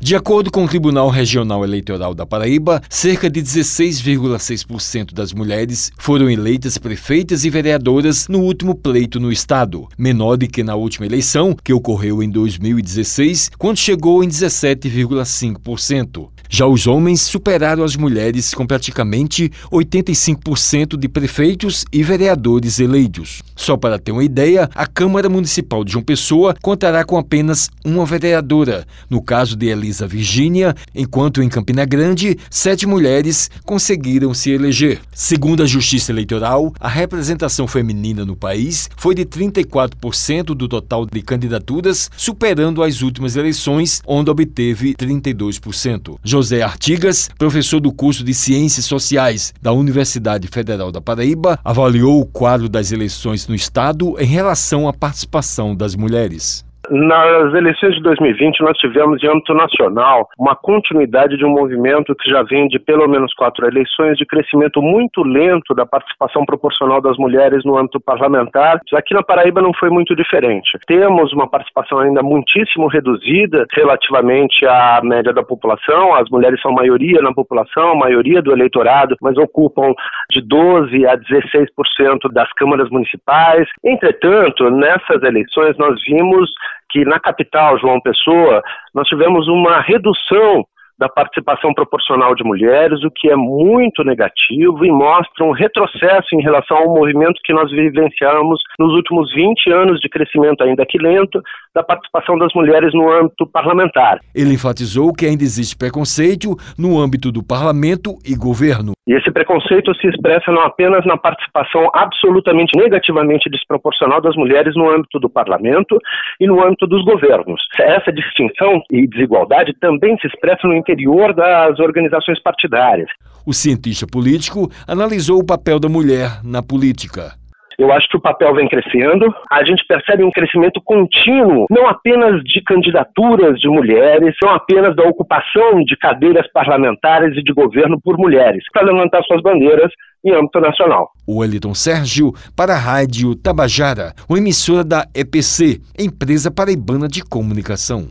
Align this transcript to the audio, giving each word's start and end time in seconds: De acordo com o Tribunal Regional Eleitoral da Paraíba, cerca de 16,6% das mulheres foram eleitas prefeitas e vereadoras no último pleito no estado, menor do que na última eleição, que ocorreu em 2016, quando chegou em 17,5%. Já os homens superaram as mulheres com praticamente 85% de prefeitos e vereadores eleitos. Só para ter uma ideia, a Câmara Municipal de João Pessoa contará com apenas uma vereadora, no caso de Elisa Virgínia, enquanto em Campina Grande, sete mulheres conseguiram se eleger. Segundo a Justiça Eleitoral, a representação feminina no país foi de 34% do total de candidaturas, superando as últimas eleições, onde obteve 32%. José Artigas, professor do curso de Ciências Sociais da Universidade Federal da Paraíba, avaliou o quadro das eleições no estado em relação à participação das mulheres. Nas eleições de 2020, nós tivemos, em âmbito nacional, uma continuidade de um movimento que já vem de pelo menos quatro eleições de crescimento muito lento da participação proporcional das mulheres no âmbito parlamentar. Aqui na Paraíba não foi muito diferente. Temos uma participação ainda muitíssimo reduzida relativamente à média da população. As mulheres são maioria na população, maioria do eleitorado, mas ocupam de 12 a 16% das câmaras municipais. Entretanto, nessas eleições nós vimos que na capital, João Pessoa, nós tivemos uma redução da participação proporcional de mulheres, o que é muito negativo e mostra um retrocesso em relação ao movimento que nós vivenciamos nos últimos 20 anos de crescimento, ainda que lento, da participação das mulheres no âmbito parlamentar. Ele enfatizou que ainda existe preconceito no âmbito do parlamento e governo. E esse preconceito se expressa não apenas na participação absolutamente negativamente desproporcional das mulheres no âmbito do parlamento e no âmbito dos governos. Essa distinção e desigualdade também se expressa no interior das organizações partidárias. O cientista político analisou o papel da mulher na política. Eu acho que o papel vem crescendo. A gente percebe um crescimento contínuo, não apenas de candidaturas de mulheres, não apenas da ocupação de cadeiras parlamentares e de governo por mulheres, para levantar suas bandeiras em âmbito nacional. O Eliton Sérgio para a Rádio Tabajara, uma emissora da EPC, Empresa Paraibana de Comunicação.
De 0.00 0.14
acordo 0.14 0.48
com 0.48 0.64
o 0.64 0.68
Tribunal 0.68 1.08
Regional 1.08 1.64
Eleitoral 1.64 2.14
da 2.14 2.24
Paraíba, 2.24 2.80
cerca 2.88 3.28
de 3.28 3.42
16,6% 3.42 5.12
das 5.12 5.32
mulheres 5.32 5.90
foram 5.98 6.30
eleitas 6.30 6.78
prefeitas 6.78 7.44
e 7.44 7.50
vereadoras 7.50 8.28
no 8.28 8.38
último 8.38 8.76
pleito 8.76 9.18
no 9.18 9.32
estado, 9.32 9.88
menor 9.98 10.36
do 10.36 10.46
que 10.46 10.62
na 10.62 10.76
última 10.76 11.04
eleição, 11.04 11.56
que 11.64 11.72
ocorreu 11.72 12.22
em 12.22 12.30
2016, 12.30 13.50
quando 13.58 13.78
chegou 13.78 14.22
em 14.22 14.28
17,5%. 14.28 16.28
Já 16.50 16.66
os 16.66 16.86
homens 16.86 17.20
superaram 17.22 17.84
as 17.84 17.94
mulheres 17.94 18.54
com 18.54 18.66
praticamente 18.66 19.52
85% 19.70 20.96
de 20.96 21.06
prefeitos 21.06 21.84
e 21.92 22.02
vereadores 22.02 22.78
eleitos. 22.78 23.42
Só 23.54 23.76
para 23.76 23.98
ter 23.98 24.12
uma 24.12 24.24
ideia, 24.24 24.70
a 24.74 24.86
Câmara 24.86 25.28
Municipal 25.28 25.84
de 25.84 25.92
João 25.92 26.02
Pessoa 26.02 26.56
contará 26.62 27.04
com 27.04 27.18
apenas 27.18 27.68
uma 27.84 28.06
vereadora, 28.06 28.86
no 29.10 29.20
caso 29.20 29.56
de 29.56 29.66
Elisa 29.66 29.87
Virgínia, 30.06 30.74
enquanto 30.94 31.42
em 31.42 31.48
Campina 31.48 31.84
Grande, 31.84 32.36
sete 32.50 32.86
mulheres 32.86 33.50
conseguiram 33.64 34.32
se 34.34 34.50
eleger. 34.50 35.00
Segundo 35.12 35.62
a 35.62 35.66
Justiça 35.66 36.12
Eleitoral, 36.12 36.72
a 36.78 36.88
representação 36.88 37.66
feminina 37.66 38.24
no 38.24 38.36
país 38.36 38.88
foi 38.96 39.14
de 39.14 39.24
34% 39.24 40.54
do 40.54 40.68
total 40.68 41.06
de 41.06 41.22
candidaturas, 41.22 42.10
superando 42.16 42.82
as 42.82 43.02
últimas 43.02 43.36
eleições, 43.36 44.02
onde 44.06 44.30
obteve 44.30 44.94
32%. 44.94 46.16
José 46.22 46.62
Artigas, 46.62 47.30
professor 47.38 47.80
do 47.80 47.92
curso 47.92 48.24
de 48.24 48.34
Ciências 48.34 48.84
Sociais 48.84 49.52
da 49.60 49.72
Universidade 49.72 50.48
Federal 50.48 50.92
da 50.92 51.00
Paraíba, 51.00 51.58
avaliou 51.64 52.20
o 52.20 52.26
quadro 52.26 52.68
das 52.68 52.92
eleições 52.92 53.46
no 53.46 53.54
estado 53.54 54.16
em 54.18 54.26
relação 54.26 54.88
à 54.88 54.92
participação 54.92 55.74
das 55.74 55.94
mulheres. 55.94 56.67
Nas 56.90 57.52
eleições 57.54 57.94
de 57.96 58.02
2020, 58.02 58.60
nós 58.60 58.76
tivemos, 58.78 59.22
em 59.22 59.28
âmbito 59.28 59.52
nacional, 59.52 60.28
uma 60.38 60.56
continuidade 60.56 61.36
de 61.36 61.44
um 61.44 61.50
movimento 61.50 62.14
que 62.14 62.30
já 62.30 62.42
vem 62.42 62.66
de 62.68 62.78
pelo 62.78 63.06
menos 63.06 63.34
quatro 63.34 63.66
eleições 63.66 64.16
de 64.16 64.24
crescimento 64.24 64.80
muito 64.80 65.22
lento 65.22 65.74
da 65.74 65.84
participação 65.84 66.46
proporcional 66.46 67.00
das 67.02 67.16
mulheres 67.18 67.62
no 67.64 67.76
âmbito 67.76 68.00
parlamentar. 68.00 68.80
Aqui 68.94 69.12
na 69.12 69.22
Paraíba 69.22 69.60
não 69.60 69.72
foi 69.74 69.90
muito 69.90 70.16
diferente. 70.16 70.78
Temos 70.86 71.32
uma 71.32 71.48
participação 71.48 71.98
ainda 71.98 72.22
muitíssimo 72.22 72.86
reduzida 72.86 73.66
relativamente 73.74 74.66
à 74.66 75.00
média 75.02 75.32
da 75.32 75.42
população. 75.42 76.14
As 76.14 76.28
mulheres 76.30 76.60
são 76.62 76.72
maioria 76.72 77.20
na 77.20 77.34
população, 77.34 77.96
maioria 77.96 78.40
do 78.40 78.52
eleitorado, 78.52 79.14
mas 79.20 79.36
ocupam 79.36 79.92
de 80.30 80.40
12 80.40 81.06
a 81.06 81.16
16% 81.18 82.32
das 82.32 82.50
câmaras 82.54 82.88
municipais. 82.90 83.68
Entretanto, 83.84 84.70
nessas 84.70 85.22
eleições 85.22 85.76
nós 85.76 86.00
vimos 86.06 86.48
que 86.90 87.04
na 87.04 87.18
capital, 87.20 87.78
João 87.78 88.00
Pessoa, 88.00 88.62
nós 88.94 89.06
tivemos 89.06 89.48
uma 89.48 89.80
redução 89.80 90.64
da 90.98 91.08
participação 91.08 91.72
proporcional 91.72 92.34
de 92.34 92.42
mulheres, 92.42 93.04
o 93.04 93.10
que 93.10 93.30
é 93.30 93.36
muito 93.36 94.02
negativo 94.02 94.84
e 94.84 94.90
mostra 94.90 95.44
um 95.44 95.52
retrocesso 95.52 96.34
em 96.34 96.42
relação 96.42 96.76
ao 96.76 96.88
movimento 96.88 97.40
que 97.44 97.52
nós 97.52 97.70
vivenciamos 97.70 98.60
nos 98.78 98.92
últimos 98.94 99.32
20 99.32 99.70
anos 99.70 100.00
de 100.00 100.08
crescimento, 100.08 100.64
ainda 100.64 100.84
que 100.84 100.98
lento, 100.98 101.40
da 101.72 101.84
participação 101.84 102.36
das 102.36 102.52
mulheres 102.52 102.92
no 102.92 103.08
âmbito 103.08 103.46
parlamentar. 103.46 104.18
Ele 104.34 104.54
enfatizou 104.54 105.12
que 105.12 105.24
ainda 105.24 105.44
existe 105.44 105.76
preconceito 105.76 106.56
no 106.76 106.98
âmbito 106.98 107.30
do 107.30 107.44
parlamento 107.44 108.18
e 108.26 108.34
governo. 108.34 108.97
E 109.08 109.14
esse 109.14 109.32
preconceito 109.32 109.94
se 109.94 110.06
expressa 110.06 110.52
não 110.52 110.60
apenas 110.60 111.02
na 111.06 111.16
participação 111.16 111.88
absolutamente 111.94 112.76
negativamente 112.76 113.48
desproporcional 113.48 114.20
das 114.20 114.36
mulheres 114.36 114.74
no 114.76 114.90
âmbito 114.90 115.18
do 115.18 115.30
parlamento 115.30 115.98
e 116.38 116.46
no 116.46 116.62
âmbito 116.62 116.86
dos 116.86 117.02
governos. 117.06 117.58
Essa 117.80 118.12
distinção 118.12 118.82
e 118.92 119.08
desigualdade 119.08 119.72
também 119.80 120.18
se 120.18 120.26
expressa 120.26 120.68
no 120.68 120.76
interior 120.76 121.32
das 121.32 121.80
organizações 121.80 122.38
partidárias. 122.42 123.08
O 123.46 123.54
cientista 123.54 124.06
político 124.06 124.70
analisou 124.86 125.40
o 125.40 125.46
papel 125.46 125.80
da 125.80 125.88
mulher 125.88 126.42
na 126.44 126.62
política. 126.62 127.37
Eu 127.78 127.92
acho 127.92 128.08
que 128.08 128.16
o 128.16 128.20
papel 128.20 128.52
vem 128.54 128.68
crescendo. 128.68 129.32
A 129.48 129.64
gente 129.64 129.86
percebe 129.86 130.24
um 130.24 130.32
crescimento 130.32 130.80
contínuo, 130.84 131.66
não 131.70 131.86
apenas 131.86 132.42
de 132.42 132.60
candidaturas 132.60 133.56
de 133.60 133.68
mulheres, 133.68 134.34
não 134.42 134.50
apenas 134.50 134.96
da 134.96 135.04
ocupação 135.04 135.84
de 135.84 135.96
cadeiras 135.96 136.50
parlamentares 136.52 137.36
e 137.36 137.42
de 137.42 137.52
governo 137.52 138.00
por 138.02 138.18
mulheres, 138.18 138.64
para 138.72 138.84
levantar 138.84 139.22
suas 139.22 139.40
bandeiras 139.40 139.92
em 140.24 140.34
âmbito 140.34 140.60
nacional. 140.60 141.10
O 141.24 141.44
Eliton 141.44 141.72
Sérgio 141.72 142.32
para 142.56 142.74
a 142.74 142.78
Rádio 142.78 143.36
Tabajara, 143.36 144.12
uma 144.28 144.38
emissora 144.38 144.82
da 144.82 145.06
EPC, 145.14 145.80
Empresa 145.96 146.50
Paraibana 146.50 147.06
de 147.06 147.22
Comunicação. 147.22 148.08